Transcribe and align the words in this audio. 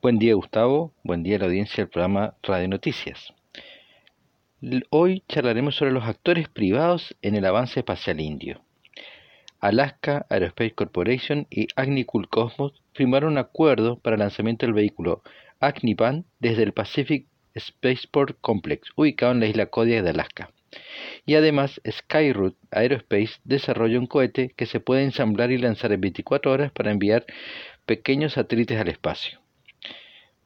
Buen 0.00 0.20
día 0.20 0.34
Gustavo, 0.34 0.92
buen 1.02 1.24
día 1.24 1.34
a 1.34 1.38
la 1.40 1.46
audiencia 1.46 1.82
del 1.82 1.88
programa 1.90 2.36
Radio 2.44 2.68
Noticias. 2.68 3.34
Hoy 4.90 5.24
charlaremos 5.28 5.74
sobre 5.74 5.90
los 5.90 6.04
actores 6.04 6.48
privados 6.48 7.16
en 7.20 7.34
el 7.34 7.44
avance 7.44 7.80
espacial 7.80 8.20
indio. 8.20 8.60
Alaska 9.58 10.24
Aerospace 10.30 10.76
Corporation 10.76 11.48
y 11.50 11.66
Agnikul 11.74 12.28
Cosmos 12.28 12.80
firmaron 12.92 13.32
un 13.32 13.38
acuerdo 13.38 13.98
para 13.98 14.14
el 14.14 14.20
lanzamiento 14.20 14.66
del 14.66 14.72
vehículo 14.72 15.24
Agnipan 15.58 16.26
desde 16.38 16.62
el 16.62 16.72
Pacific 16.72 17.26
Spaceport 17.58 18.38
Complex, 18.40 18.90
ubicado 18.94 19.32
en 19.32 19.40
la 19.40 19.46
isla 19.46 19.66
Kodiak 19.66 20.04
de 20.04 20.10
Alaska. 20.10 20.52
Y 21.26 21.34
además, 21.34 21.80
Skyroot 21.90 22.54
Aerospace 22.70 23.40
desarrolla 23.42 23.98
un 23.98 24.06
cohete 24.06 24.54
que 24.54 24.66
se 24.66 24.78
puede 24.78 25.02
ensamblar 25.02 25.50
y 25.50 25.58
lanzar 25.58 25.90
en 25.90 26.02
24 26.02 26.52
horas 26.52 26.70
para 26.70 26.92
enviar 26.92 27.26
pequeños 27.84 28.34
satélites 28.34 28.80
al 28.80 28.86
espacio. 28.86 29.40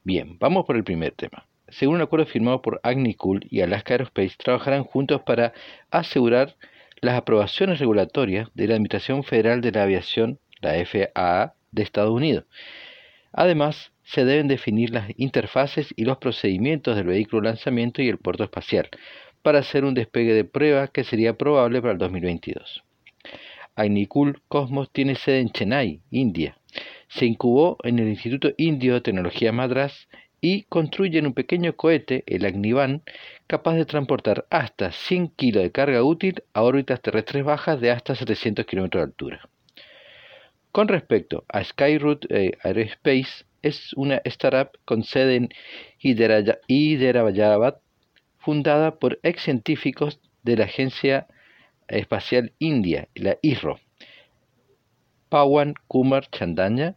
Bien, 0.05 0.37
vamos 0.37 0.65
por 0.65 0.75
el 0.75 0.83
primer 0.83 1.13
tema. 1.13 1.45
Según 1.69 1.95
un 1.95 2.01
acuerdo 2.01 2.25
firmado 2.25 2.61
por 2.61 2.81
Agnicool 2.83 3.47
y 3.49 3.61
Alaska 3.61 3.93
Aerospace, 3.93 4.35
trabajarán 4.37 4.83
juntos 4.83 5.21
para 5.21 5.53
asegurar 5.91 6.57
las 6.99 7.15
aprobaciones 7.15 7.79
regulatorias 7.79 8.49
de 8.53 8.67
la 8.67 8.75
Administración 8.75 9.23
Federal 9.23 9.61
de 9.61 9.71
la 9.71 9.83
Aviación, 9.83 10.39
la 10.59 10.73
FAA, 10.85 11.53
de 11.71 11.83
Estados 11.83 12.11
Unidos. 12.11 12.43
Además, 13.31 13.93
se 14.03 14.25
deben 14.25 14.49
definir 14.49 14.89
las 14.91 15.09
interfaces 15.15 15.93
y 15.95 16.03
los 16.03 16.17
procedimientos 16.17 16.97
del 16.97 17.07
vehículo 17.07 17.43
lanzamiento 17.43 18.01
y 18.01 18.09
el 18.09 18.17
puerto 18.17 18.43
espacial, 18.43 18.89
para 19.41 19.59
hacer 19.59 19.85
un 19.85 19.93
despegue 19.93 20.33
de 20.33 20.43
prueba 20.43 20.89
que 20.89 21.05
sería 21.05 21.37
probable 21.37 21.81
para 21.81 21.93
el 21.93 21.97
2022. 21.97 22.83
Agnikul 23.75 24.41
Cosmos 24.49 24.91
tiene 24.91 25.15
sede 25.15 25.39
en 25.39 25.49
Chennai, 25.49 26.01
India. 26.11 26.57
Se 27.15 27.27
incubó 27.27 27.77
en 27.83 27.99
el 27.99 28.09
Instituto 28.09 28.53
Indio 28.57 28.95
de 28.95 29.01
Tecnología 29.01 29.51
Madras 29.51 30.07
y 30.41 30.63
construyen 30.63 31.27
un 31.27 31.33
pequeño 31.33 31.75
cohete, 31.75 32.23
el 32.25 32.43
Agnivan, 32.43 33.03
capaz 33.45 33.75
de 33.75 33.85
transportar 33.85 34.47
hasta 34.49 34.91
100 34.91 35.27
kg 35.27 35.59
de 35.59 35.71
carga 35.71 36.03
útil 36.03 36.41
a 36.53 36.63
órbitas 36.63 37.03
terrestres 37.03 37.45
bajas 37.45 37.79
de 37.79 37.91
hasta 37.91 38.15
700 38.15 38.65
km 38.65 38.89
de 38.89 39.03
altura. 39.03 39.47
Con 40.71 40.87
respecto 40.87 41.45
a 41.49 41.63
Skyroot 41.63 42.25
eh, 42.31 42.57
Aerospace, 42.63 43.45
es 43.61 43.93
una 43.93 44.19
startup 44.25 44.71
con 44.83 45.03
sede 45.03 45.35
en 45.35 45.49
Hyderabad, 45.99 47.77
fundada 48.39 48.95
por 48.95 49.19
ex 49.21 49.43
científicos 49.43 50.19
de 50.41 50.57
la 50.57 50.65
Agencia 50.65 51.27
Espacial 51.87 52.53
India, 52.57 53.07
la 53.13 53.37
ISRO. 53.43 53.79
Pawan 55.29 55.75
Kumar 55.87 56.27
Chandanya, 56.31 56.95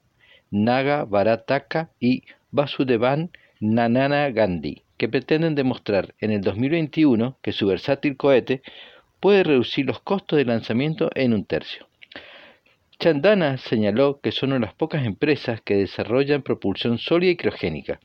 Naga 0.64 1.04
Bharataka 1.04 1.90
y 2.00 2.22
Vasudevan 2.50 3.30
Nanana 3.60 4.30
Gandhi, 4.30 4.82
que 4.96 5.08
pretenden 5.08 5.54
demostrar 5.54 6.14
en 6.20 6.30
el 6.30 6.40
2021 6.40 7.38
que 7.42 7.52
su 7.52 7.66
versátil 7.66 8.16
cohete 8.16 8.62
puede 9.20 9.44
reducir 9.44 9.86
los 9.86 10.00
costos 10.00 10.38
de 10.38 10.44
lanzamiento 10.44 11.10
en 11.14 11.34
un 11.34 11.44
tercio. 11.44 11.86
Chandana 12.98 13.58
señaló 13.58 14.20
que 14.20 14.32
son 14.32 14.50
una 14.50 14.60
de 14.60 14.66
las 14.66 14.74
pocas 14.74 15.04
empresas 15.04 15.60
que 15.60 15.76
desarrollan 15.76 16.42
propulsión 16.42 16.96
sólida 16.96 17.32
y 17.32 17.36
criogénica, 17.36 18.00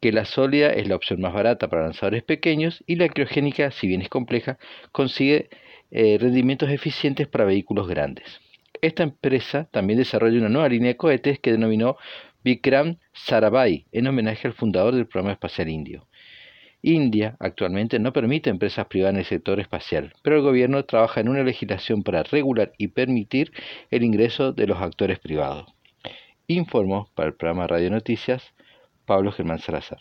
que 0.00 0.10
la 0.12 0.24
sólida 0.24 0.70
es 0.70 0.88
la 0.88 0.96
opción 0.96 1.20
más 1.20 1.32
barata 1.32 1.68
para 1.68 1.82
lanzadores 1.82 2.24
pequeños 2.24 2.82
y 2.86 2.96
la 2.96 3.08
criogénica, 3.08 3.70
si 3.70 3.86
bien 3.86 4.02
es 4.02 4.08
compleja, 4.08 4.58
consigue 4.90 5.48
eh, 5.90 6.18
rendimientos 6.20 6.70
eficientes 6.70 7.28
para 7.28 7.44
vehículos 7.44 7.88
grandes. 7.88 8.40
Esta 8.80 9.02
empresa 9.02 9.68
también 9.70 9.98
desarrolla 9.98 10.38
una 10.38 10.48
nueva 10.48 10.68
línea 10.68 10.88
de 10.88 10.96
cohetes 10.96 11.38
que 11.40 11.52
denominó 11.52 11.96
Vikram 12.44 12.98
Sarabhai 13.12 13.86
en 13.92 14.06
homenaje 14.06 14.46
al 14.46 14.54
fundador 14.54 14.94
del 14.94 15.06
programa 15.06 15.32
espacial 15.32 15.68
indio. 15.68 16.06
India 16.82 17.36
actualmente 17.40 17.98
no 17.98 18.12
permite 18.12 18.50
empresas 18.50 18.86
privadas 18.86 19.14
en 19.14 19.20
el 19.20 19.24
sector 19.24 19.58
espacial, 19.58 20.12
pero 20.22 20.36
el 20.36 20.42
gobierno 20.42 20.84
trabaja 20.84 21.20
en 21.20 21.28
una 21.28 21.42
legislación 21.42 22.04
para 22.04 22.22
regular 22.22 22.72
y 22.78 22.88
permitir 22.88 23.52
el 23.90 24.04
ingreso 24.04 24.52
de 24.52 24.68
los 24.68 24.80
actores 24.80 25.18
privados. 25.18 25.66
Informó 26.46 27.10
para 27.14 27.28
el 27.28 27.34
programa 27.34 27.66
Radio 27.66 27.90
Noticias 27.90 28.54
Pablo 29.06 29.32
Germán 29.32 29.58
Salazar. 29.58 29.98